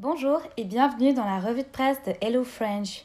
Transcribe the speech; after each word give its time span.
Bonjour 0.00 0.40
et 0.56 0.62
bienvenue 0.62 1.12
dans 1.12 1.24
la 1.24 1.40
revue 1.40 1.64
de 1.64 1.66
presse 1.66 1.98
de 2.06 2.12
Hello 2.20 2.44
French, 2.44 3.04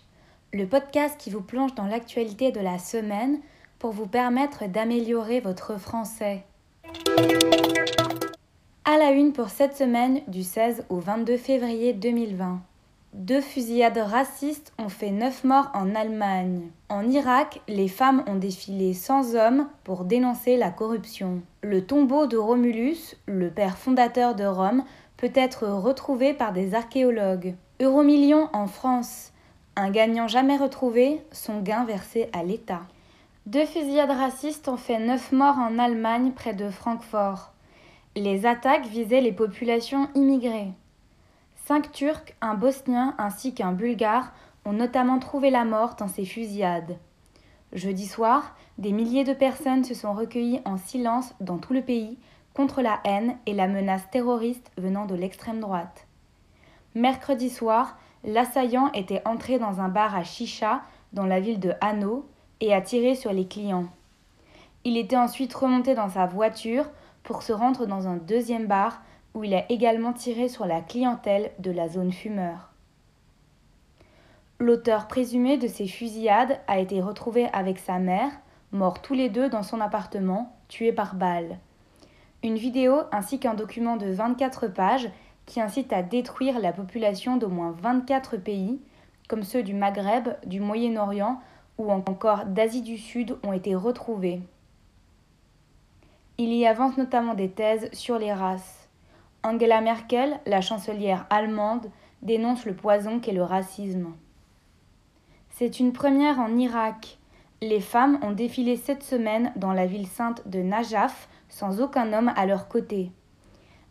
le 0.53 0.67
podcast 0.67 1.15
qui 1.17 1.31
vous 1.31 1.41
plonge 1.41 1.73
dans 1.73 1.87
l'actualité 1.87 2.51
de 2.51 2.59
la 2.59 2.77
semaine 2.77 3.39
pour 3.79 3.93
vous 3.93 4.05
permettre 4.05 4.67
d'améliorer 4.67 5.39
votre 5.39 5.79
français. 5.79 6.43
À 8.85 8.99
la 8.99 9.09
une 9.09 9.33
pour 9.33 9.49
cette 9.49 9.75
semaine 9.75 10.21
du 10.27 10.43
16 10.43 10.85
au 10.89 10.99
22 10.99 11.35
février 11.37 11.93
2020. 11.93 12.61
Deux 13.13 13.41
fusillades 13.41 13.97
racistes 13.97 14.73
ont 14.79 14.89
fait 14.89 15.11
neuf 15.11 15.43
morts 15.43 15.69
en 15.75 15.93
Allemagne. 15.93 16.69
En 16.89 17.07
Irak, 17.09 17.61
les 17.67 17.87
femmes 17.87 18.23
ont 18.27 18.35
défilé 18.35 18.93
sans 18.93 19.35
hommes 19.35 19.67
pour 19.83 20.03
dénoncer 20.05 20.57
la 20.57 20.71
corruption. 20.71 21.41
Le 21.61 21.85
tombeau 21.85 22.25
de 22.25 22.37
Romulus, 22.37 23.15
le 23.27 23.51
père 23.51 23.77
fondateur 23.77 24.33
de 24.33 24.45
Rome, 24.45 24.83
peut 25.17 25.31
être 25.33 25.67
retrouvé 25.67 26.33
par 26.33 26.53
des 26.53 26.75
archéologues. 26.75 27.55
Euromillion 27.81 28.49
en 28.53 28.67
France. 28.67 29.31
Un 29.75 29.89
gagnant 29.89 30.27
jamais 30.27 30.57
retrouvé, 30.57 31.21
son 31.31 31.61
gain 31.61 31.83
versé 31.85 32.29
à 32.33 32.43
l'État. 32.43 32.81
Deux 33.45 33.65
fusillades 33.65 34.11
racistes 34.11 34.69
ont 34.69 34.77
fait 34.77 34.99
neuf 34.99 35.31
morts 35.31 35.57
en 35.57 35.79
Allemagne 35.79 36.31
près 36.31 36.53
de 36.53 36.69
Francfort. 36.69 37.51
Les 38.15 38.45
attaques 38.45 38.85
visaient 38.85 39.21
les 39.21 39.31
populations 39.31 40.07
immigrées. 40.15 40.71
Cinq 41.65 41.91
Turcs, 41.91 42.33
un 42.41 42.53
Bosnien 42.53 43.15
ainsi 43.17 43.53
qu'un 43.53 43.71
Bulgare 43.71 44.31
ont 44.65 44.73
notamment 44.73 45.19
trouvé 45.19 45.49
la 45.49 45.65
mort 45.65 45.95
dans 45.95 46.07
ces 46.07 46.25
fusillades. 46.25 46.97
Jeudi 47.73 48.05
soir, 48.05 48.55
des 48.77 48.91
milliers 48.91 49.23
de 49.23 49.33
personnes 49.33 49.83
se 49.83 49.93
sont 49.93 50.13
recueillies 50.13 50.61
en 50.65 50.77
silence 50.77 51.33
dans 51.39 51.57
tout 51.57 51.73
le 51.73 51.81
pays 51.81 52.17
contre 52.53 52.81
la 52.81 52.99
haine 53.03 53.37
et 53.45 53.53
la 53.53 53.67
menace 53.67 54.09
terroriste 54.11 54.71
venant 54.77 55.05
de 55.05 55.15
l'extrême 55.15 55.59
droite. 55.59 56.07
Mercredi 56.95 57.49
soir, 57.49 57.97
l'assaillant 58.23 58.91
était 58.93 59.21
entré 59.25 59.59
dans 59.59 59.81
un 59.81 59.89
bar 59.89 60.15
à 60.15 60.23
Chicha 60.23 60.81
dans 61.13 61.25
la 61.25 61.39
ville 61.39 61.59
de 61.59 61.73
Hanau 61.81 62.27
et 62.61 62.73
a 62.73 62.81
tiré 62.81 63.15
sur 63.15 63.33
les 63.33 63.47
clients. 63.47 63.87
Il 64.83 64.97
était 64.97 65.17
ensuite 65.17 65.53
remonté 65.53 65.95
dans 65.95 66.09
sa 66.09 66.25
voiture 66.25 66.85
pour 67.23 67.41
se 67.41 67.53
rendre 67.53 67.85
dans 67.85 68.07
un 68.07 68.17
deuxième 68.17 68.67
bar 68.67 69.01
où 69.33 69.43
il 69.43 69.53
a 69.53 69.71
également 69.71 70.13
tiré 70.13 70.47
sur 70.49 70.65
la 70.65 70.81
clientèle 70.81 71.51
de 71.59 71.71
la 71.71 71.87
zone 71.87 72.11
fumeur. 72.11 72.69
L'auteur 74.59 75.07
présumé 75.07 75.57
de 75.57 75.67
ces 75.67 75.87
fusillades 75.87 76.59
a 76.67 76.79
été 76.79 77.01
retrouvé 77.01 77.47
avec 77.53 77.79
sa 77.79 77.97
mère, 77.97 78.31
morts 78.71 79.01
tous 79.01 79.13
les 79.13 79.29
deux 79.29 79.49
dans 79.49 79.63
son 79.63 79.81
appartement, 79.81 80.55
tués 80.67 80.93
par 80.93 81.15
balle. 81.15 81.57
Une 82.43 82.57
vidéo 82.57 83.03
ainsi 83.13 83.39
qu'un 83.39 83.53
document 83.53 83.95
de 83.95 84.07
24 84.07 84.67
pages 84.67 85.09
qui 85.45 85.61
incite 85.61 85.93
à 85.93 86.03
détruire 86.03 86.59
la 86.59 86.73
population 86.73 87.37
d'au 87.37 87.47
moins 87.47 87.71
24 87.81 88.35
pays, 88.35 88.81
comme 89.29 89.43
ceux 89.43 89.63
du 89.63 89.73
Maghreb, 89.73 90.27
du 90.45 90.59
Moyen-Orient 90.59 91.39
ou 91.77 91.89
encore 91.89 92.45
d'Asie 92.45 92.81
du 92.81 92.97
Sud, 92.97 93.37
ont 93.43 93.53
été 93.53 93.75
retrouvés. 93.75 94.41
Il 96.37 96.53
y 96.53 96.65
avance 96.67 96.97
notamment 96.97 97.33
des 97.33 97.49
thèses 97.49 97.89
sur 97.93 98.19
les 98.19 98.33
races. 98.33 98.89
Angela 99.43 99.79
Merkel, 99.79 100.39
la 100.45 100.59
chancelière 100.59 101.25
allemande, 101.29 101.89
dénonce 102.21 102.65
le 102.65 102.75
poison 102.75 103.19
qu'est 103.19 103.31
le 103.31 103.43
racisme. 103.43 104.11
C'est 105.49 105.79
une 105.79 105.93
première 105.93 106.39
en 106.39 106.57
Irak. 106.57 107.19
Les 107.61 107.79
femmes 107.79 108.19
ont 108.21 108.31
défilé 108.31 108.75
cette 108.75 109.03
semaine 109.03 109.53
dans 109.55 109.71
la 109.71 109.85
ville 109.85 110.07
sainte 110.07 110.45
de 110.47 110.61
Najaf 110.61 111.29
sans 111.53 111.81
aucun 111.81 112.13
homme 112.13 112.33
à 112.35 112.47
leur 112.47 112.67
côté. 112.67 113.11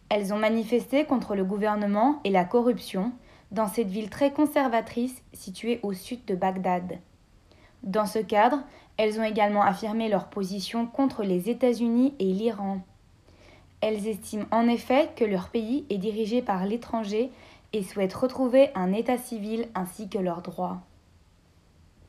Elles 0.08 0.34
ont 0.34 0.38
manifesté 0.38 1.04
contre 1.04 1.36
le 1.36 1.44
gouvernement 1.44 2.18
et 2.24 2.30
la 2.30 2.44
corruption 2.44 3.12
dans 3.52 3.68
cette 3.68 3.88
ville 3.88 4.10
très 4.10 4.32
conservatrice 4.32 5.22
située 5.32 5.78
au 5.84 5.92
sud 5.92 6.24
de 6.24 6.34
Bagdad. 6.34 6.98
Dans 7.84 8.06
ce 8.06 8.18
cadre, 8.18 8.58
elles 8.96 9.20
ont 9.20 9.24
également 9.24 9.62
affirmé 9.62 10.08
leur 10.08 10.28
position 10.28 10.86
contre 10.86 11.22
les 11.22 11.50
États-Unis 11.50 12.14
et 12.18 12.32
l'Iran. 12.32 12.80
Elles 13.80 14.08
estiment 14.08 14.46
en 14.50 14.66
effet 14.66 15.10
que 15.14 15.24
leur 15.24 15.48
pays 15.48 15.86
est 15.88 15.98
dirigé 15.98 16.42
par 16.42 16.66
l'étranger 16.66 17.30
et 17.72 17.84
souhaitent 17.84 18.12
retrouver 18.12 18.70
un 18.74 18.92
état 18.92 19.18
civil 19.18 19.68
ainsi 19.76 20.08
que 20.08 20.18
leurs 20.18 20.42
droits. 20.42 20.80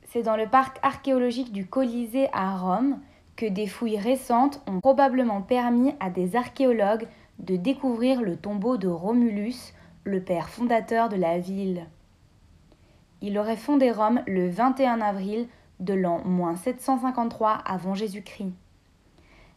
C'est 0.09 0.23
dans 0.23 0.35
le 0.35 0.47
parc 0.47 0.79
archéologique 0.81 1.51
du 1.51 1.67
Colisée 1.67 2.27
à 2.33 2.57
Rome 2.57 2.99
que 3.35 3.45
des 3.45 3.67
fouilles 3.67 3.97
récentes 3.97 4.61
ont 4.67 4.79
probablement 4.79 5.41
permis 5.41 5.93
à 5.99 6.09
des 6.09 6.35
archéologues 6.35 7.07
de 7.39 7.55
découvrir 7.55 8.21
le 8.21 8.37
tombeau 8.37 8.77
de 8.77 8.87
Romulus, 8.87 9.73
le 10.03 10.21
père 10.21 10.49
fondateur 10.49 11.09
de 11.09 11.15
la 11.15 11.39
ville. 11.39 11.87
Il 13.21 13.37
aurait 13.37 13.57
fondé 13.57 13.91
Rome 13.91 14.21
le 14.27 14.49
21 14.49 15.01
avril 15.01 15.47
de 15.79 15.93
l'an 15.93 16.21
753 16.55 17.51
avant 17.65 17.95
Jésus-Christ. 17.95 18.53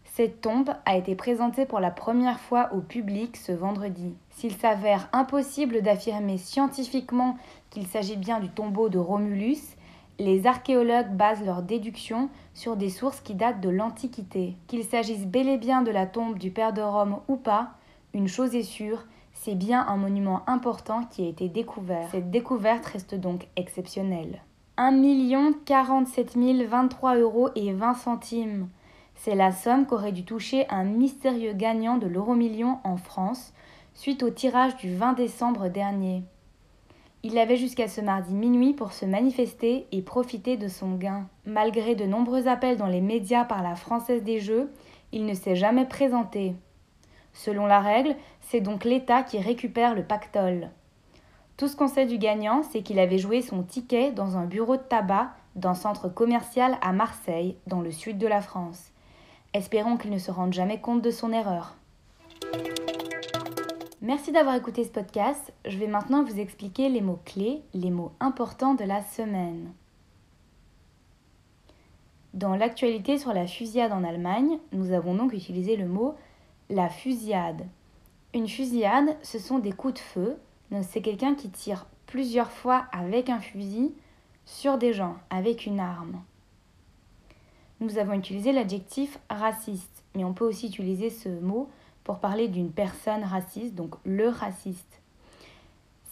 Cette 0.04 0.40
tombe 0.40 0.70
a 0.86 0.96
été 0.96 1.14
présentée 1.14 1.66
pour 1.66 1.78
la 1.78 1.90
première 1.90 2.40
fois 2.40 2.70
au 2.72 2.80
public 2.80 3.36
ce 3.36 3.52
vendredi. 3.52 4.14
S'il 4.30 4.52
s'avère 4.52 5.10
impossible 5.12 5.82
d'affirmer 5.82 6.38
scientifiquement 6.38 7.36
qu'il 7.68 7.86
s'agit 7.86 8.16
bien 8.16 8.40
du 8.40 8.48
tombeau 8.48 8.88
de 8.88 8.98
Romulus, 8.98 9.75
les 10.18 10.46
archéologues 10.46 11.10
basent 11.10 11.44
leurs 11.44 11.62
déductions 11.62 12.30
sur 12.54 12.76
des 12.76 12.90
sources 12.90 13.20
qui 13.20 13.34
datent 13.34 13.60
de 13.60 13.68
l'Antiquité. 13.68 14.56
Qu'il 14.66 14.84
s'agisse 14.84 15.26
bel 15.26 15.48
et 15.48 15.58
bien 15.58 15.82
de 15.82 15.90
la 15.90 16.06
tombe 16.06 16.38
du 16.38 16.50
père 16.50 16.72
de 16.72 16.82
Rome 16.82 17.18
ou 17.28 17.36
pas, 17.36 17.72
une 18.14 18.28
chose 18.28 18.54
est 18.54 18.62
sûre, 18.62 19.04
c'est 19.34 19.54
bien 19.54 19.86
un 19.86 19.96
monument 19.96 20.42
important 20.46 21.04
qui 21.10 21.24
a 21.24 21.28
été 21.28 21.48
découvert. 21.48 22.08
Cette 22.10 22.30
découverte 22.30 22.86
reste 22.86 23.14
donc 23.14 23.46
exceptionnelle. 23.56 24.40
1 24.78 25.52
47 25.64 26.36
023 26.36 27.16
euros 27.16 27.50
et 27.54 27.72
20 27.72 27.94
centimes. 27.94 28.68
C'est 29.14 29.34
la 29.34 29.52
somme 29.52 29.86
qu'aurait 29.86 30.12
dû 30.12 30.24
toucher 30.24 30.66
un 30.68 30.84
mystérieux 30.84 31.54
gagnant 31.54 31.96
de 31.96 32.06
l'euro-million 32.06 32.78
en 32.84 32.96
France 32.96 33.52
suite 33.94 34.22
au 34.22 34.30
tirage 34.30 34.76
du 34.76 34.94
20 34.94 35.14
décembre 35.14 35.68
dernier. 35.68 36.22
Il 37.28 37.38
avait 37.38 37.56
jusqu'à 37.56 37.88
ce 37.88 38.00
mardi 38.00 38.32
minuit 38.32 38.72
pour 38.72 38.92
se 38.92 39.04
manifester 39.04 39.88
et 39.90 40.00
profiter 40.00 40.56
de 40.56 40.68
son 40.68 40.94
gain. 40.94 41.26
Malgré 41.44 41.96
de 41.96 42.04
nombreux 42.04 42.46
appels 42.46 42.76
dans 42.76 42.86
les 42.86 43.00
médias 43.00 43.44
par 43.44 43.64
la 43.64 43.74
Française 43.74 44.22
des 44.22 44.38
Jeux, 44.38 44.72
il 45.10 45.26
ne 45.26 45.34
s'est 45.34 45.56
jamais 45.56 45.86
présenté. 45.86 46.54
Selon 47.32 47.66
la 47.66 47.80
règle, 47.80 48.14
c'est 48.42 48.60
donc 48.60 48.84
l'État 48.84 49.24
qui 49.24 49.40
récupère 49.40 49.96
le 49.96 50.04
pactole. 50.04 50.70
Tout 51.56 51.66
ce 51.66 51.74
qu'on 51.74 51.88
sait 51.88 52.06
du 52.06 52.18
gagnant, 52.18 52.62
c'est 52.62 52.82
qu'il 52.82 53.00
avait 53.00 53.18
joué 53.18 53.42
son 53.42 53.64
ticket 53.64 54.12
dans 54.12 54.36
un 54.36 54.44
bureau 54.44 54.76
de 54.76 54.82
tabac 54.82 55.32
d'un 55.56 55.74
centre 55.74 56.08
commercial 56.08 56.78
à 56.80 56.92
Marseille, 56.92 57.56
dans 57.66 57.80
le 57.80 57.90
sud 57.90 58.18
de 58.18 58.28
la 58.28 58.40
France. 58.40 58.92
Espérons 59.52 59.96
qu'il 59.96 60.12
ne 60.12 60.18
se 60.18 60.30
rende 60.30 60.52
jamais 60.52 60.78
compte 60.78 61.02
de 61.02 61.10
son 61.10 61.32
erreur. 61.32 61.74
Merci 64.02 64.30
d'avoir 64.30 64.54
écouté 64.54 64.84
ce 64.84 64.90
podcast. 64.90 65.54
Je 65.64 65.78
vais 65.78 65.86
maintenant 65.86 66.22
vous 66.22 66.38
expliquer 66.38 66.90
les 66.90 67.00
mots 67.00 67.18
clés, 67.24 67.62
les 67.72 67.90
mots 67.90 68.12
importants 68.20 68.74
de 68.74 68.84
la 68.84 69.02
semaine. 69.02 69.72
Dans 72.34 72.56
l'actualité 72.56 73.16
sur 73.16 73.32
la 73.32 73.46
fusillade 73.46 73.92
en 73.92 74.04
Allemagne, 74.04 74.58
nous 74.72 74.92
avons 74.92 75.14
donc 75.14 75.32
utilisé 75.32 75.76
le 75.76 75.88
mot 75.88 76.14
la 76.68 76.90
fusillade. 76.90 77.64
Une 78.34 78.48
fusillade, 78.48 79.16
ce 79.22 79.38
sont 79.38 79.58
des 79.58 79.72
coups 79.72 79.94
de 79.94 79.98
feu. 80.00 80.36
C'est 80.82 81.00
quelqu'un 81.00 81.34
qui 81.34 81.48
tire 81.48 81.86
plusieurs 82.06 82.50
fois 82.50 82.86
avec 82.92 83.30
un 83.30 83.40
fusil 83.40 83.94
sur 84.44 84.76
des 84.76 84.92
gens, 84.92 85.16
avec 85.30 85.64
une 85.64 85.80
arme 85.80 86.20
nous 87.80 87.98
avons 87.98 88.14
utilisé 88.14 88.52
l'adjectif 88.52 89.18
raciste, 89.28 90.04
mais 90.14 90.24
on 90.24 90.32
peut 90.32 90.46
aussi 90.46 90.68
utiliser 90.68 91.10
ce 91.10 91.28
mot 91.28 91.68
pour 92.06 92.20
parler 92.20 92.46
d'une 92.46 92.70
personne 92.70 93.24
raciste, 93.24 93.74
donc 93.74 93.96
le 94.04 94.28
raciste. 94.28 95.00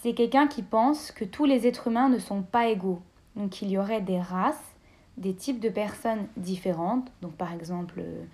C'est 0.01 0.13
quelqu'un 0.13 0.49
qui 0.49 0.63
pense 0.63 1.13
que 1.13 1.25
tous 1.25 1.45
les 1.45 1.69
êtres 1.69 1.87
humains 1.87 2.09
ne 2.09 2.19
sont 2.19 2.43
pas 2.43 2.67
égaux, 2.67 3.01
donc 3.37 3.51
qu'il 3.51 3.71
y 3.71 3.79
aurait 3.79 4.01
des 4.01 4.21
races, 4.21 4.75
des 5.19 5.35
types 5.35 5.61
de 5.61 5.69
personnes 5.69 6.27
différentes, 6.37 7.13
donc 7.23 7.35
par 7.35 7.53
exemple 7.53 8.01
euh, 8.01 8.25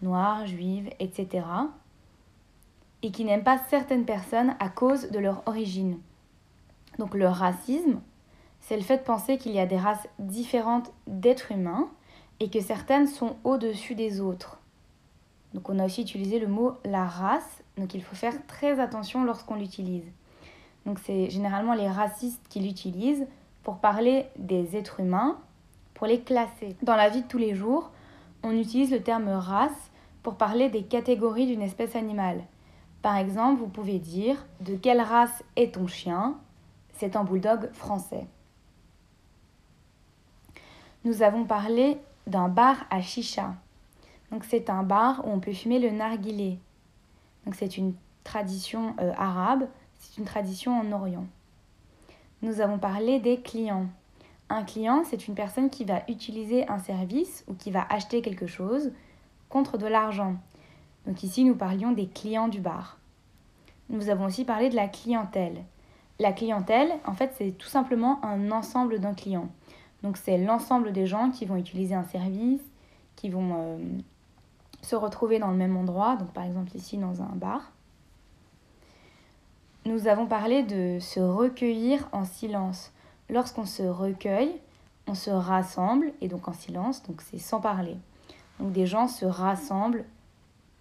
noires, 0.00 0.46
juives, 0.46 0.90
etc., 1.00 1.44
et 3.02 3.10
qui 3.10 3.24
n'aiment 3.24 3.42
pas 3.42 3.58
certaines 3.68 4.04
personnes 4.04 4.54
à 4.60 4.68
cause 4.68 5.10
de 5.10 5.18
leur 5.18 5.42
origine. 5.46 5.98
Donc 7.00 7.14
le 7.14 7.26
racisme, 7.26 8.00
c'est 8.60 8.76
le 8.76 8.84
fait 8.84 8.98
de 8.98 9.02
penser 9.02 9.38
qu'il 9.38 9.50
y 9.50 9.58
a 9.58 9.66
des 9.66 9.76
races 9.76 10.06
différentes 10.20 10.92
d'êtres 11.08 11.50
humains, 11.50 11.90
et 12.38 12.48
que 12.48 12.60
certaines 12.60 13.08
sont 13.08 13.34
au-dessus 13.42 13.96
des 13.96 14.20
autres. 14.20 14.61
Donc 15.54 15.68
on 15.68 15.78
a 15.78 15.84
aussi 15.84 16.02
utilisé 16.02 16.38
le 16.38 16.46
mot 16.46 16.74
la 16.84 17.04
race, 17.04 17.62
donc 17.76 17.94
il 17.94 18.02
faut 18.02 18.16
faire 18.16 18.34
très 18.46 18.80
attention 18.80 19.24
lorsqu'on 19.24 19.54
l'utilise. 19.54 20.04
Donc 20.86 20.98
c'est 21.04 21.30
généralement 21.30 21.74
les 21.74 21.88
racistes 21.88 22.42
qui 22.48 22.60
l'utilisent 22.60 23.26
pour 23.62 23.78
parler 23.78 24.26
des 24.38 24.76
êtres 24.76 25.00
humains, 25.00 25.38
pour 25.94 26.06
les 26.06 26.20
classer. 26.20 26.76
Dans 26.82 26.96
la 26.96 27.08
vie 27.08 27.22
de 27.22 27.28
tous 27.28 27.38
les 27.38 27.54
jours, 27.54 27.90
on 28.42 28.52
utilise 28.52 28.90
le 28.90 29.02
terme 29.02 29.28
race 29.28 29.90
pour 30.22 30.36
parler 30.36 30.68
des 30.68 30.82
catégories 30.82 31.46
d'une 31.46 31.62
espèce 31.62 31.96
animale. 31.96 32.42
Par 33.02 33.16
exemple, 33.16 33.60
vous 33.60 33.68
pouvez 33.68 33.98
dire 33.98 34.44
De 34.60 34.76
quelle 34.76 35.00
race 35.00 35.44
est 35.56 35.74
ton 35.74 35.86
chien? 35.86 36.36
C'est 36.94 37.16
un 37.16 37.24
bulldog 37.24 37.70
français. 37.72 38.26
Nous 41.04 41.22
avons 41.22 41.44
parlé 41.44 41.98
d'un 42.28 42.48
bar 42.48 42.76
à 42.90 43.00
chicha. 43.00 43.54
Donc 44.32 44.44
c'est 44.44 44.70
un 44.70 44.82
bar 44.82 45.22
où 45.26 45.30
on 45.30 45.40
peut 45.40 45.52
fumer 45.52 45.78
le 45.78 45.90
narguilé. 45.90 46.58
Donc 47.44 47.54
c'est 47.54 47.76
une 47.76 47.94
tradition 48.24 48.96
euh, 48.98 49.12
arabe, 49.18 49.68
c'est 49.98 50.18
une 50.18 50.24
tradition 50.24 50.80
en 50.80 50.90
Orient. 50.90 51.26
Nous 52.40 52.60
avons 52.60 52.78
parlé 52.78 53.20
des 53.20 53.40
clients. 53.40 53.86
Un 54.48 54.64
client, 54.64 55.04
c'est 55.04 55.28
une 55.28 55.34
personne 55.34 55.70
qui 55.70 55.84
va 55.84 56.02
utiliser 56.08 56.66
un 56.68 56.78
service 56.78 57.44
ou 57.46 57.54
qui 57.54 57.70
va 57.70 57.86
acheter 57.90 58.22
quelque 58.22 58.46
chose 58.46 58.92
contre 59.50 59.76
de 59.76 59.86
l'argent. 59.86 60.36
Donc 61.06 61.22
ici, 61.22 61.44
nous 61.44 61.54
parlions 61.54 61.92
des 61.92 62.06
clients 62.06 62.48
du 62.48 62.60
bar. 62.60 62.98
Nous 63.90 64.08
avons 64.08 64.24
aussi 64.24 64.44
parlé 64.44 64.70
de 64.70 64.76
la 64.76 64.88
clientèle. 64.88 65.62
La 66.18 66.32
clientèle, 66.32 66.90
en 67.04 67.12
fait, 67.12 67.34
c'est 67.36 67.52
tout 67.58 67.68
simplement 67.68 68.24
un 68.24 68.50
ensemble 68.50 68.98
d'un 68.98 69.14
client. 69.14 69.48
Donc 70.02 70.16
c'est 70.16 70.38
l'ensemble 70.38 70.92
des 70.92 71.06
gens 71.06 71.30
qui 71.30 71.44
vont 71.44 71.56
utiliser 71.56 71.94
un 71.94 72.04
service, 72.04 72.62
qui 73.16 73.28
vont 73.28 73.50
euh, 73.54 73.78
se 74.82 74.96
retrouver 74.96 75.38
dans 75.38 75.50
le 75.50 75.56
même 75.56 75.76
endroit, 75.76 76.16
donc 76.16 76.32
par 76.32 76.44
exemple 76.44 76.76
ici 76.76 76.98
dans 76.98 77.22
un 77.22 77.34
bar. 77.34 77.72
Nous 79.84 80.06
avons 80.06 80.26
parlé 80.26 80.62
de 80.62 80.98
se 81.00 81.20
recueillir 81.20 82.08
en 82.12 82.24
silence. 82.24 82.92
Lorsqu'on 83.28 83.64
se 83.64 83.82
recueille, 83.82 84.60
on 85.06 85.14
se 85.14 85.30
rassemble, 85.30 86.12
et 86.20 86.28
donc 86.28 86.46
en 86.46 86.52
silence, 86.52 87.02
donc 87.02 87.22
c'est 87.22 87.38
sans 87.38 87.60
parler. 87.60 87.96
Donc 88.60 88.72
des 88.72 88.86
gens 88.86 89.08
se 89.08 89.24
rassemblent 89.24 90.04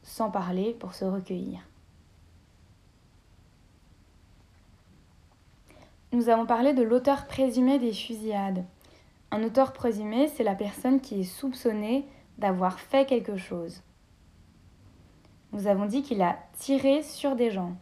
sans 0.04 0.30
parler 0.30 0.76
pour 0.80 0.94
se 0.94 1.06
recueillir. 1.06 1.60
Nous 6.12 6.28
avons 6.30 6.46
parlé 6.46 6.74
de 6.74 6.84
l'auteur 6.84 7.26
présumé 7.26 7.80
des 7.80 7.94
fusillades. 7.94 8.66
Un 9.32 9.44
auteur 9.44 9.72
présumé, 9.72 10.28
c'est 10.28 10.44
la 10.44 10.56
personne 10.56 11.00
qui 11.00 11.22
est 11.22 11.24
soupçonnée 11.24 12.06
d'avoir 12.38 12.80
fait 12.80 13.06
quelque 13.06 13.38
chose. 13.38 13.82
Nous 15.54 15.68
avons 15.68 15.86
dit 15.86 16.02
qu'il 16.02 16.22
a 16.22 16.38
tiré 16.58 17.04
sur 17.04 17.36
des 17.36 17.52
gens. 17.52 17.76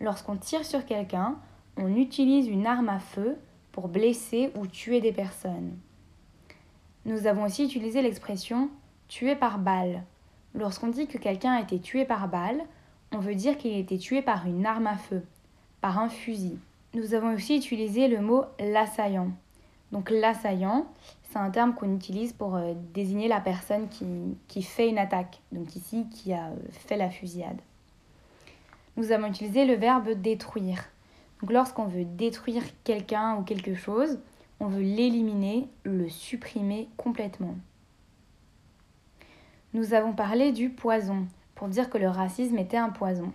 Lorsqu'on 0.00 0.36
tire 0.36 0.64
sur 0.64 0.84
quelqu'un, 0.84 1.36
on 1.76 1.94
utilise 1.96 2.48
une 2.48 2.66
arme 2.66 2.90
à 2.90 2.98
feu 2.98 3.36
pour 3.72 3.88
blesser 3.88 4.52
ou 4.56 4.66
tuer 4.66 5.00
des 5.00 5.12
personnes. 5.12 5.78
Nous 7.06 7.26
avons 7.26 7.44
aussi 7.44 7.64
utilisé 7.64 8.02
l'expression 8.02 8.68
tuer 9.08 9.36
par 9.36 9.58
balle. 9.58 10.02
Lorsqu'on 10.54 10.88
dit 10.88 11.06
que 11.06 11.18
quelqu'un 11.18 11.52
a 11.52 11.60
été 11.62 11.78
tué 11.78 12.04
par 12.04 12.28
balle, 12.28 12.62
on 13.12 13.18
veut 13.18 13.34
dire 13.34 13.56
qu'il 13.56 13.72
a 13.72 13.78
été 13.78 13.98
tué 13.98 14.22
par 14.22 14.46
une 14.46 14.66
arme 14.66 14.86
à 14.86 14.96
feu, 14.96 15.22
par 15.80 15.98
un 15.98 16.08
fusil. 16.08 16.58
Nous 16.94 17.14
avons 17.14 17.34
aussi 17.34 17.56
utilisé 17.56 18.08
le 18.08 18.20
mot 18.20 18.44
l'assaillant. 18.58 19.30
Donc 19.92 20.10
l'assaillant, 20.10 20.86
c'est 21.30 21.38
un 21.38 21.50
terme 21.50 21.74
qu'on 21.74 21.94
utilise 21.94 22.32
pour 22.32 22.56
euh, 22.56 22.74
désigner 22.94 23.28
la 23.28 23.40
personne 23.40 23.88
qui, 23.88 24.62
fait 24.62 24.88
une 24.88 24.98
attaque, 24.98 25.40
donc 25.52 25.76
ici 25.76 26.06
qui 26.10 26.32
a 26.32 26.46
euh, 26.46 26.56
fait 26.70 26.96
la 26.96 27.10
fusillade. 27.10 27.60
Nous 28.96 29.12
avons 29.12 29.28
utilisé 29.28 29.64
le 29.64 29.74
verbe 29.74 30.10
détruire. 30.10 30.84
Donc 31.40 31.52
lorsqu'on 31.52 31.84
veut 31.84 32.04
détruire 32.04 32.62
quelqu'un 32.82 33.36
ou 33.36 33.42
quelque 33.42 33.74
chose, 33.74 34.18
on 34.58 34.66
veut 34.66 34.82
l'éliminer, 34.82 35.68
le 35.84 36.08
supprimer 36.08 36.88
complètement. 36.96 37.54
Nous 39.74 39.92
avons 39.92 40.14
parlé 40.14 40.52
du 40.52 40.70
poison 40.70 41.26
pour 41.54 41.68
dire 41.68 41.90
que 41.90 41.98
le 41.98 42.08
racisme 42.08 42.58
était 42.58 42.78
un 42.78 42.88
poison. 42.88 43.32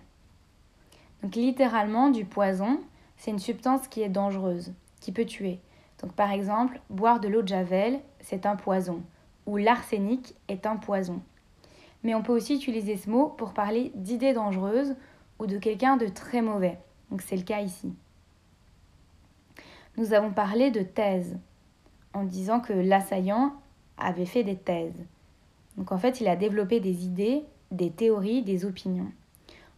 Donc 1.21 1.35
littéralement 1.35 2.09
du 2.09 2.25
poison, 2.25 2.79
c'est 3.17 3.29
une 3.29 3.39
substance 3.39 3.87
qui 3.87 4.01
est 4.01 4.09
dangereuse, 4.09 4.73
qui 4.99 5.11
peut 5.11 5.25
tuer. 5.25 5.59
Donc 6.01 6.13
par 6.13 6.31
exemple, 6.31 6.79
boire 6.89 7.19
de 7.19 7.27
l'eau 7.27 7.41
de 7.41 7.47
javel, 7.47 7.99
c'est 8.19 8.45
un 8.45 8.55
poison, 8.55 9.01
ou 9.45 9.57
l'arsenic 9.57 10.35
est 10.47 10.65
un 10.65 10.77
poison. 10.77 11.21
Mais 12.03 12.15
on 12.15 12.23
peut 12.23 12.33
aussi 12.33 12.55
utiliser 12.55 12.97
ce 12.97 13.09
mot 13.09 13.27
pour 13.27 13.53
parler 13.53 13.91
d'idées 13.95 14.33
dangereuses 14.33 14.95
ou 15.39 15.45
de 15.45 15.57
quelqu'un 15.57 15.97
de 15.97 16.07
très 16.07 16.41
mauvais. 16.41 16.79
Donc 17.11 17.21
c'est 17.21 17.37
le 17.37 17.43
cas 17.43 17.61
ici. 17.61 17.93
Nous 19.97 20.13
avons 20.13 20.31
parlé 20.31 20.71
de 20.71 20.81
thèse 20.81 21.37
en 22.13 22.23
disant 22.23 22.59
que 22.59 22.73
l'assaillant 22.73 23.53
avait 23.97 24.25
fait 24.25 24.43
des 24.43 24.55
thèses. 24.55 25.05
Donc 25.77 25.91
en 25.91 25.97
fait, 25.97 26.21
il 26.21 26.27
a 26.27 26.35
développé 26.35 26.79
des 26.79 27.05
idées, 27.05 27.43
des 27.69 27.91
théories, 27.91 28.41
des 28.41 28.65
opinions. 28.65 29.11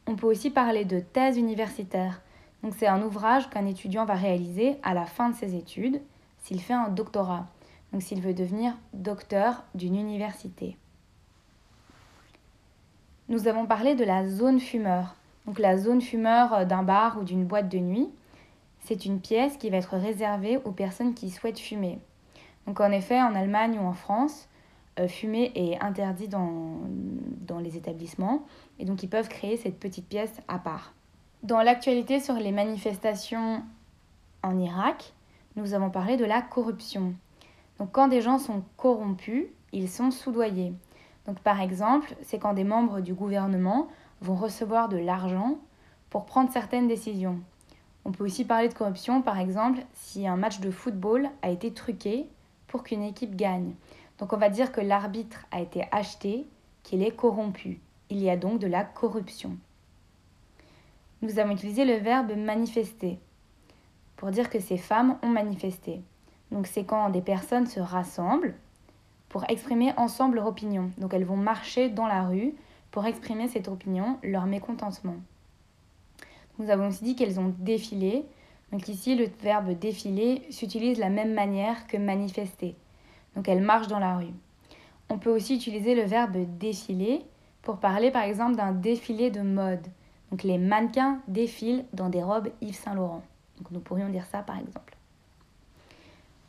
On 0.08 0.16
peut 0.16 0.28
aussi 0.28 0.50
parler 0.50 0.86
de 0.86 1.00
thèse 1.00 1.38
universitaire 1.38 2.22
donc 2.64 2.74
c'est 2.78 2.88
un 2.88 3.02
ouvrage 3.04 3.50
qu'un 3.50 3.66
étudiant 3.66 4.06
va 4.06 4.16
réaliser 4.16 4.78
à 4.84 4.94
la 4.94 5.06
fin 5.06 5.30
de 5.30 5.36
ses 5.36 5.56
études 5.56 6.02
s'il 6.44 6.62
fait 6.62 6.74
un 6.74 6.90
doctorat, 6.90 7.48
donc 7.92 8.02
s'il 8.02 8.22
veut 8.22 8.34
devenir 8.34 8.74
docteur 8.94 9.64
d'une 9.74 9.96
université. 9.96 10.78
Nous 13.30 13.48
avons 13.48 13.66
parlé 13.66 13.96
de 13.96 14.04
la 14.04 14.28
zone 14.28 14.60
fumeur. 14.60 15.16
Donc 15.46 15.60
la 15.60 15.78
zone 15.78 16.02
fumeur 16.02 16.66
d'un 16.66 16.84
bar 16.84 17.18
ou 17.20 17.24
d'une 17.24 17.46
boîte 17.46 17.70
de 17.70 17.80
nuit, 17.80 18.10
c'est 18.82 19.06
une 19.06 19.20
pièce 19.20 19.58
qui 19.58 19.70
va 19.70 19.78
être 19.78 19.98
réservée 19.98 20.58
aux 20.66 20.72
personnes 20.72 21.14
qui 21.14 21.30
souhaitent 21.30 21.60
fumer. 21.60 22.00
Donc 22.68 22.80
en 22.80 22.92
effet, 22.92 23.22
en 23.22 23.36
Allemagne 23.36 23.80
ou 23.80 23.84
en 23.84 23.94
France, 23.94 24.48
euh, 25.00 25.08
fumer 25.08 25.52
est 25.56 25.82
interdit 25.82 26.28
dans, 26.28 26.82
dans 27.48 27.60
les 27.60 27.78
établissements 27.78 28.46
et 28.80 28.86
donc 28.86 29.02
ils 29.02 29.10
peuvent 29.10 29.30
créer 29.30 29.58
cette 29.58 29.80
petite 29.80 30.08
pièce 30.08 30.42
à 30.48 30.60
part. 30.60 30.94
Dans 31.42 31.62
l'actualité 31.62 32.20
sur 32.20 32.36
les 32.36 32.52
manifestations 32.52 33.64
en 34.44 34.60
Irak, 34.60 35.14
nous 35.56 35.74
avons 35.74 35.90
parlé 35.90 36.18
de 36.18 36.26
la 36.26 36.42
corruption. 36.42 37.14
Donc 37.80 37.92
quand 37.92 38.08
des 38.08 38.22
gens 38.22 38.40
sont 38.40 38.64
corrompus, 38.78 39.46
ils 39.72 39.90
sont 39.90 40.12
soudoyés. 40.12 40.74
Donc 41.26 41.40
par 41.40 41.62
exemple, 41.62 42.16
c'est 42.22 42.40
quand 42.40 42.54
des 42.54 42.64
membres 42.64 43.02
du 43.02 43.14
gouvernement 43.14 43.88
vont 44.22 44.36
recevoir 44.36 44.90
de 44.90 44.98
l'argent 44.98 45.58
pour 46.10 46.26
prendre 46.26 46.52
certaines 46.52 46.88
décisions. 46.88 47.40
On 48.06 48.12
peut 48.12 48.26
aussi 48.26 48.46
parler 48.46 48.68
de 48.68 48.74
corruption, 48.74 49.22
par 49.22 49.40
exemple, 49.40 49.80
si 49.94 50.28
un 50.28 50.36
match 50.36 50.60
de 50.60 50.72
football 50.72 51.30
a 51.42 51.50
été 51.50 51.72
truqué 51.74 52.28
pour 52.68 52.84
qu'une 52.84 53.04
équipe 53.04 53.36
gagne. 53.36 53.74
Donc 54.20 54.34
on 54.34 54.38
va 54.38 54.50
dire 54.50 54.72
que 54.72 54.82
l'arbitre 54.82 55.46
a 55.52 55.62
été 55.62 55.86
acheté, 55.92 56.46
qu'il 56.84 57.02
est 57.02 57.16
corrompu. 57.16 57.80
Il 58.10 58.22
y 58.22 58.30
a 58.30 58.38
donc 58.38 58.60
de 58.60 58.68
la 58.68 58.84
corruption 58.84 59.58
nous 61.24 61.40
avons 61.40 61.54
utilisé 61.54 61.86
le 61.86 61.96
verbe 61.96 62.34
manifester 62.36 63.18
pour 64.24 64.32
dire 64.32 64.50
que 64.50 64.62
ces 64.62 64.78
femmes 64.78 65.18
ont 65.22 65.28
manifesté. 65.28 66.02
Donc 66.50 66.66
c'est 66.66 66.86
quand 66.86 67.10
des 67.10 67.20
personnes 67.20 67.68
se 67.68 67.82
rassemblent 67.82 68.56
pour 69.28 69.44
exprimer 69.50 69.92
ensemble 69.98 70.36
leur 70.36 70.48
opinion. 70.48 70.92
Donc 70.98 71.14
elles 71.14 71.26
vont 71.26 71.36
marcher 71.36 71.90
dans 71.90 72.08
la 72.08 72.24
rue 72.24 72.54
pour 72.90 73.06
exprimer 73.06 73.50
cette 73.50 73.68
opinion, 73.68 74.18
leur 74.24 74.46
mécontentement. 74.46 75.18
Nous 76.58 76.70
avons 76.70 76.88
aussi 76.88 77.04
dit 77.04 77.18
qu'elles 77.18 77.38
ont 77.38 77.54
défilé. 77.60 78.24
Donc 78.72 78.88
ici, 78.88 79.18
le 79.18 79.28
verbe 79.42 79.78
défiler 79.78 80.44
s'utilise 80.52 80.96
de 80.96 81.02
la 81.02 81.10
même 81.10 81.34
manière 81.34 81.86
que 81.88 81.98
manifester. 81.98 82.78
Donc 83.36 83.50
elles 83.50 83.62
marchent 83.62 83.90
dans 83.90 84.00
la 84.00 84.16
rue. 84.16 84.34
On 85.10 85.18
peut 85.18 85.36
aussi 85.36 85.56
utiliser 85.56 85.96
le 85.96 86.04
verbe 86.04 86.38
défiler 86.58 87.26
pour 87.62 87.76
parler 87.76 88.10
par 88.10 88.24
exemple 88.24 88.56
d'un 88.56 88.72
défilé 88.72 89.32
de 89.32 89.42
mode. 89.42 89.86
Donc 90.32 90.44
les 90.44 90.58
mannequins 90.58 91.20
défilent 91.28 91.84
dans 91.92 92.08
des 92.08 92.24
robes 92.24 92.52
Yves 92.62 92.76
Saint 92.76 92.96
Laurent. 92.96 93.22
Nous 93.72 93.80
pourrions 93.80 94.10
dire 94.10 94.26
ça 94.26 94.40
par 94.40 94.60
exemple. 94.60 94.96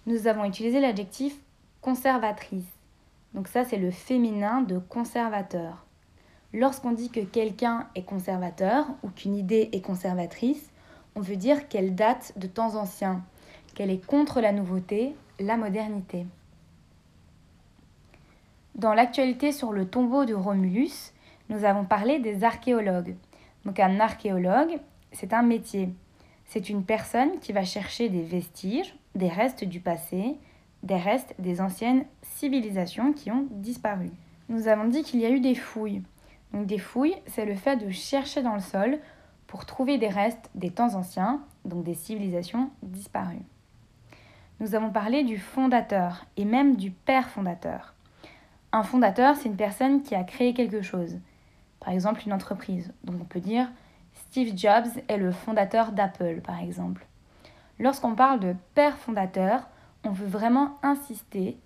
Nous 0.07 0.27
avons 0.27 0.45
utilisé 0.45 0.81
l'adjectif 0.81 1.37
conservatrice. 1.81 2.67
Donc 3.35 3.49
ça 3.49 3.65
c'est 3.65 3.79
le 3.79 3.91
féminin 3.91 4.63
de 4.63 4.79
conservateur. 4.79 5.85
Lorsqu'on 6.53 6.93
dit 6.93 7.11
que 7.11 7.21
quelqu'un 7.21 7.89
est 7.95 8.05
conservateur 8.05 8.87
ou 9.03 9.09
qu'une 9.09 9.37
idée 9.37 9.71
est 9.73 9.81
conservatrice, 9.81 10.71
on 11.17 11.21
veut 11.21 11.37
dire 11.37 11.69
qu'elle 11.69 11.95
date 11.95 12.33
de 12.37 12.47
temps 12.47 12.77
anciens, 12.77 13.25
qu'elle 13.75 13.91
est 13.91 14.05
contre 14.05 14.41
la 14.41 14.53
nouveauté, 14.53 15.17
la 15.41 15.57
modernité. 15.57 16.27
Dans 18.75 18.95
l'actualité 18.95 19.53
sur 19.53 19.73
le 19.73 19.87
tombeau 19.87 20.25
de 20.25 20.35
Romulus, 20.35 21.13
nous 21.49 21.65
avons 21.65 21.85
parlé 21.85 22.19
des 22.19 22.45
archéologues. 22.45 23.15
Donc 23.65 23.81
un 23.81 24.01
archéologue, 24.01 24.79
c'est 25.13 25.33
un 25.33 25.43
métier. 25.43 25.91
C'est 26.47 26.69
une 26.69 26.85
personne 26.85 27.39
qui 27.41 27.53
va 27.53 27.65
chercher 27.65 28.09
des 28.09 28.23
vestiges, 28.23 28.95
des 29.15 29.29
restes 29.29 29.65
du 29.65 29.81
passé, 29.81 30.37
des 30.83 30.97
restes 30.97 31.35
des 31.39 31.61
anciennes 31.61 32.05
civilisations 32.23 33.13
qui 33.13 33.31
ont 33.31 33.47
disparu. 33.51 34.11
Nous 34.49 34.69
avons 34.69 34.87
dit 34.89 35.03
qu'il 35.03 35.21
y 35.21 35.27
a 35.27 35.31
eu 35.31 35.41
des 35.41 35.55
fouilles. 35.55 36.03
Donc 36.53 36.67
des 36.67 36.79
fouilles, 36.79 37.17
c'est 37.27 37.47
le 37.47 37.55
fait 37.55 37.77
de 37.77 37.91
chercher 37.91 38.43
dans 38.43 38.55
le 38.55 38.61
sol 38.61 38.99
pour 39.47 39.67
trouver 39.67 39.99
des 39.99 40.09
restes 40.09 40.51
des 40.55 40.71
temps 40.71 40.95
anciens, 40.95 41.43
donc 41.65 41.85
des 41.85 41.95
civilisations 41.95 42.71
disparues. 42.83 43.43
Nous 44.61 44.75
avons 44.75 44.91
parlé 44.91 45.25
du 45.25 45.39
fondateur 45.39 46.27
et 46.37 46.45
même 46.45 46.77
du 46.77 46.91
père 46.91 47.29
fondateur. 47.29 47.95
Un 48.73 48.83
fondateur, 48.83 49.37
c'est 49.37 49.49
une 49.49 49.57
personne 49.57 50.03
qui 50.03 50.15
a 50.15 50.23
créé 50.25 50.55
quelque 50.55 50.83
chose 50.83 51.19
par 51.85 51.93
exemple 51.93 52.23
une 52.27 52.33
entreprise. 52.33 52.93
Donc 53.05 53.17
on 53.21 53.25
peut 53.25 53.41
dire 53.41 53.71
Steve 54.15 54.57
Jobs 54.57 54.89
est 55.09 55.17
le 55.17 55.33
fondateur 55.33 55.93
d'Apple, 55.93 56.41
par 56.41 56.61
exemple. 56.61 57.07
Lorsqu'on 57.79 58.15
parle 58.15 58.41
de 58.41 58.55
père 58.75 58.97
fondateur, 58.97 59.69
on 60.05 60.11
veut 60.11 60.27
vraiment 60.27 60.79
insister 60.83 61.59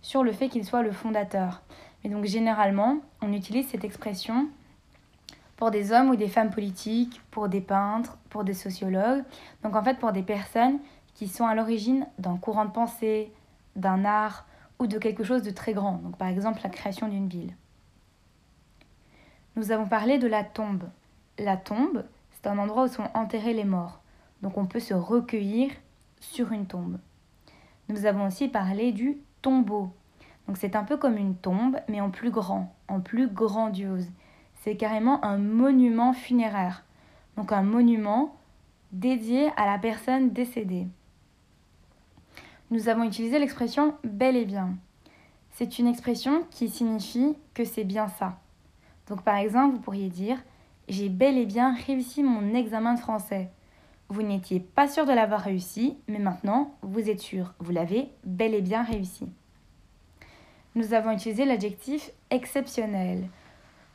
sur 0.00 0.24
le 0.24 0.32
fait 0.32 0.48
qu'il 0.48 0.64
soit 0.64 0.82
le 0.82 0.92
fondateur. 0.92 1.62
Et 2.04 2.08
donc 2.08 2.24
généralement, 2.24 2.98
on 3.20 3.32
utilise 3.32 3.68
cette 3.68 3.84
expression 3.84 4.48
pour 5.56 5.70
des 5.70 5.92
hommes 5.92 6.10
ou 6.10 6.16
des 6.16 6.28
femmes 6.28 6.50
politiques, 6.50 7.20
pour 7.30 7.48
des 7.48 7.60
peintres, 7.60 8.18
pour 8.30 8.42
des 8.42 8.54
sociologues, 8.54 9.22
donc 9.62 9.76
en 9.76 9.82
fait 9.84 9.98
pour 9.98 10.12
des 10.12 10.22
personnes 10.22 10.80
qui 11.14 11.28
sont 11.28 11.46
à 11.46 11.54
l'origine 11.54 12.06
d'un 12.18 12.36
courant 12.36 12.64
de 12.64 12.70
pensée, 12.72 13.32
d'un 13.76 14.04
art 14.04 14.44
ou 14.78 14.86
de 14.86 14.98
quelque 14.98 15.22
chose 15.22 15.42
de 15.42 15.50
très 15.50 15.72
grand, 15.72 15.98
donc 15.98 16.16
par 16.16 16.28
exemple 16.28 16.60
la 16.64 16.70
création 16.70 17.06
d'une 17.06 17.28
ville. 17.28 17.54
Nous 19.54 19.70
avons 19.70 19.86
parlé 19.86 20.18
de 20.18 20.26
la 20.26 20.42
tombe. 20.42 20.84
La 21.38 21.56
tombe, 21.56 22.04
c'est 22.30 22.46
un 22.46 22.58
endroit 22.58 22.84
où 22.84 22.88
sont 22.88 23.08
enterrés 23.14 23.54
les 23.54 23.64
morts, 23.64 24.00
donc 24.42 24.58
on 24.58 24.66
peut 24.66 24.80
se 24.80 24.92
recueillir 24.92 25.70
sur 26.20 26.52
une 26.52 26.66
tombe. 26.66 26.98
Nous 27.88 28.04
avons 28.04 28.26
aussi 28.26 28.48
parlé 28.48 28.92
du 28.92 29.18
tombeau. 29.40 29.92
Donc 30.46 30.56
c'est 30.56 30.76
un 30.76 30.84
peu 30.84 30.96
comme 30.96 31.16
une 31.16 31.36
tombe, 31.36 31.78
mais 31.88 32.00
en 32.00 32.10
plus 32.10 32.30
grand, 32.30 32.74
en 32.88 33.00
plus 33.00 33.28
grandiose. 33.28 34.08
C'est 34.60 34.76
carrément 34.76 35.24
un 35.24 35.38
monument 35.38 36.12
funéraire. 36.12 36.84
Donc 37.36 37.52
un 37.52 37.62
monument 37.62 38.36
dédié 38.92 39.50
à 39.56 39.66
la 39.66 39.78
personne 39.78 40.30
décédée. 40.30 40.86
Nous 42.70 42.88
avons 42.88 43.04
utilisé 43.04 43.38
l'expression 43.38 43.94
bel 44.04 44.36
et 44.36 44.44
bien. 44.44 44.76
C'est 45.50 45.78
une 45.78 45.86
expression 45.86 46.44
qui 46.50 46.68
signifie 46.68 47.36
que 47.54 47.64
c'est 47.64 47.84
bien 47.84 48.08
ça. 48.08 48.38
Donc 49.08 49.22
par 49.22 49.36
exemple, 49.36 49.76
vous 49.76 49.82
pourriez 49.82 50.08
dire 50.08 50.38
J'ai 50.88 51.08
bel 51.08 51.38
et 51.38 51.46
bien 51.46 51.74
réussi 51.86 52.22
mon 52.22 52.54
examen 52.54 52.94
de 52.94 53.00
français. 53.00 53.50
Vous 54.08 54.22
n'étiez 54.22 54.60
pas 54.60 54.88
sûr 54.88 55.06
de 55.06 55.12
l'avoir 55.12 55.40
réussi, 55.40 55.96
mais 56.08 56.18
maintenant, 56.18 56.74
vous 56.82 57.08
êtes 57.08 57.20
sûr, 57.20 57.54
vous 57.60 57.72
l'avez 57.72 58.10
bel 58.24 58.52
et 58.52 58.60
bien 58.60 58.82
réussi. 58.82 59.28
Nous 60.74 60.92
avons 60.94 61.12
utilisé 61.12 61.44
l'adjectif 61.44 62.10
exceptionnel. 62.30 63.28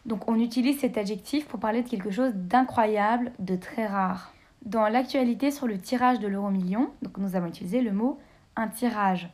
Donc 0.06 0.30
on 0.30 0.40
utilise 0.40 0.80
cet 0.80 0.98
adjectif 0.98 1.46
pour 1.48 1.60
parler 1.60 1.84
de 1.84 1.90
quelque 1.90 2.12
chose 2.12 2.34
d'incroyable, 2.34 3.32
de 3.40 3.56
très 3.56 3.86
rare. 3.86 4.34
Dans 4.66 4.88
l'actualité 4.88 5.52
sur 5.52 5.68
le 5.68 5.78
tirage 5.78 6.20
de 6.20 6.28
l'euro 6.28 6.50
million, 6.50 6.90
donc 7.02 7.18
nous 7.18 7.36
avons 7.36 7.48
utilisé 7.48 7.82
le 7.82 7.92
mot 7.92 8.18
un 8.56 8.68
tirage. 8.68 9.30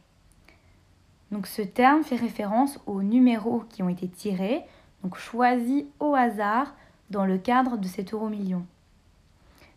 Donc 1.31 1.47
ce 1.47 1.61
terme 1.61 2.03
fait 2.03 2.15
référence 2.15 2.79
aux 2.85 3.03
numéros 3.03 3.63
qui 3.69 3.83
ont 3.83 3.89
été 3.89 4.07
tirés, 4.07 4.61
donc 5.03 5.15
choisis 5.15 5.85
au 5.99 6.13
hasard 6.13 6.73
dans 7.09 7.25
le 7.25 7.37
cadre 7.37 7.77
de 7.77 7.87
cet 7.87 8.13
euro 8.13 8.29
million 8.29 8.65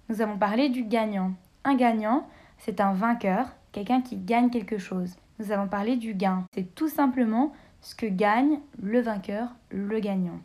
nous 0.08 0.22
avons 0.22 0.38
parlé 0.38 0.68
du 0.68 0.84
gagnant. 0.84 1.32
Un 1.64 1.74
gagnant, 1.74 2.28
c'est 2.58 2.80
un 2.80 2.92
vainqueur, 2.92 3.48
quelqu'un 3.72 4.02
qui 4.02 4.16
gagne 4.16 4.50
quelque 4.50 4.78
chose. 4.78 5.16
Nous 5.38 5.50
avons 5.50 5.66
parlé 5.66 5.96
du 5.96 6.14
gain. 6.14 6.44
C'est 6.54 6.74
tout 6.74 6.88
simplement 6.88 7.52
ce 7.80 7.94
que 7.96 8.06
gagne 8.06 8.60
le 8.80 9.00
vainqueur, 9.00 9.48
le 9.70 9.98
gagnant. 9.98 10.38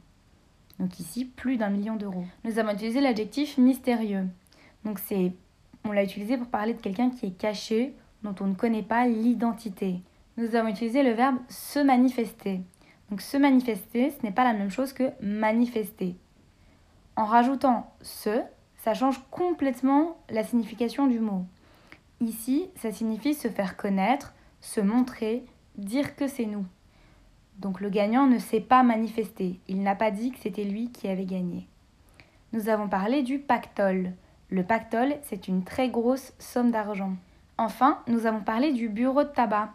Donc 0.79 0.99
ici, 0.99 1.25
plus 1.25 1.57
d'un 1.57 1.69
million 1.69 1.95
d'euros. 1.95 2.25
Nous 2.43 2.57
avons 2.57 2.73
utilisé 2.73 3.01
l'adjectif 3.01 3.59
mystérieux. 3.59 4.25
Donc 4.83 4.97
c'est, 4.97 5.31
on 5.85 5.91
l'a 5.91 6.03
utilisé 6.03 6.37
pour 6.37 6.47
parler 6.47 6.73
de 6.73 6.81
quelqu'un 6.81 7.11
qui 7.11 7.27
est 7.27 7.37
caché, 7.37 7.93
dont 8.23 8.35
on 8.41 8.47
ne 8.47 8.55
connaît 8.55 8.81
pas 8.81 9.05
l'identité. 9.05 10.01
Nous 10.37 10.55
avons 10.55 10.69
utilisé 10.69 11.03
le 11.03 11.11
verbe 11.11 11.37
se 11.49 11.77
manifester. 11.77 12.61
Donc 13.11 13.21
se 13.21 13.37
manifester, 13.37 14.09
ce 14.09 14.25
n'est 14.25 14.31
pas 14.31 14.43
la 14.43 14.53
même 14.53 14.71
chose 14.71 14.91
que 14.91 15.11
manifester. 15.21 16.15
En 17.21 17.25
rajoutant 17.25 17.85
ce, 18.01 18.41
ça 18.77 18.95
change 18.95 19.21
complètement 19.29 20.17
la 20.31 20.43
signification 20.43 21.05
du 21.05 21.19
mot. 21.19 21.45
Ici, 22.19 22.71
ça 22.77 22.91
signifie 22.91 23.35
se 23.35 23.47
faire 23.47 23.77
connaître, 23.77 24.33
se 24.59 24.81
montrer, 24.81 25.45
dire 25.75 26.15
que 26.15 26.27
c'est 26.27 26.47
nous. 26.47 26.65
Donc 27.59 27.79
le 27.79 27.91
gagnant 27.91 28.25
ne 28.25 28.39
s'est 28.39 28.59
pas 28.59 28.81
manifesté, 28.81 29.59
il 29.67 29.83
n'a 29.83 29.93
pas 29.93 30.09
dit 30.09 30.31
que 30.31 30.39
c'était 30.39 30.63
lui 30.63 30.91
qui 30.91 31.07
avait 31.09 31.27
gagné. 31.27 31.67
Nous 32.53 32.69
avons 32.69 32.89
parlé 32.89 33.21
du 33.21 33.37
pactole. 33.37 34.13
Le 34.49 34.63
pactole, 34.63 35.13
c'est 35.21 35.47
une 35.47 35.63
très 35.63 35.89
grosse 35.89 36.33
somme 36.39 36.71
d'argent. 36.71 37.13
Enfin, 37.59 37.99
nous 38.07 38.25
avons 38.25 38.41
parlé 38.41 38.73
du 38.73 38.89
bureau 38.89 39.23
de 39.23 39.29
tabac. 39.29 39.69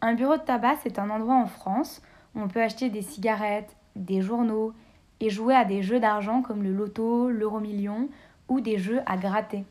Un 0.00 0.14
bureau 0.14 0.36
de 0.36 0.42
tabac, 0.42 0.78
c'est 0.82 0.98
un 0.98 1.10
endroit 1.10 1.36
en 1.36 1.46
France 1.46 2.02
où 2.34 2.40
on 2.40 2.48
peut 2.48 2.60
acheter 2.60 2.90
des 2.90 3.02
cigarettes, 3.02 3.76
des 3.94 4.20
journaux 4.20 4.74
et 5.20 5.30
jouer 5.30 5.54
à 5.54 5.64
des 5.64 5.82
jeux 5.82 6.00
d'argent 6.00 6.42
comme 6.42 6.62
le 6.62 6.72
loto, 6.72 7.30
l'euro 7.30 7.60
million 7.60 8.08
ou 8.48 8.60
des 8.60 8.78
jeux 8.78 9.00
à 9.06 9.16
gratter. 9.16 9.64